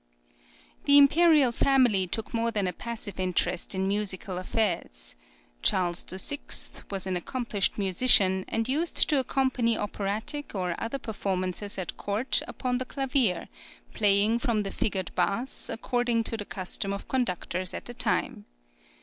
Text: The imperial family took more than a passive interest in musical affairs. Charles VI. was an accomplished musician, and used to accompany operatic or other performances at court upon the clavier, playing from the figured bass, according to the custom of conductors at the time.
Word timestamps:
The 0.85 0.97
imperial 0.97 1.51
family 1.51 2.07
took 2.07 2.33
more 2.33 2.49
than 2.49 2.65
a 2.65 2.73
passive 2.73 3.19
interest 3.19 3.75
in 3.75 3.87
musical 3.87 4.39
affairs. 4.39 5.13
Charles 5.61 6.03
VI. 6.05 6.39
was 6.89 7.05
an 7.05 7.15
accomplished 7.15 7.77
musician, 7.77 8.43
and 8.47 8.67
used 8.67 9.07
to 9.09 9.19
accompany 9.19 9.77
operatic 9.77 10.55
or 10.55 10.73
other 10.81 10.97
performances 10.97 11.77
at 11.77 11.97
court 11.97 12.41
upon 12.47 12.79
the 12.79 12.85
clavier, 12.85 13.47
playing 13.93 14.39
from 14.39 14.63
the 14.63 14.71
figured 14.71 15.11
bass, 15.13 15.69
according 15.69 16.23
to 16.23 16.35
the 16.35 16.45
custom 16.45 16.93
of 16.93 17.07
conductors 17.07 17.71
at 17.71 17.85
the 17.85 17.93
time. 17.93 18.45